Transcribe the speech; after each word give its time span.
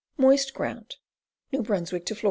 Moist 0.17 0.55
ground. 0.55 0.95
New 1.51 1.61
Bruns. 1.61 1.91
to 1.91 1.99
Fla. 1.99 2.17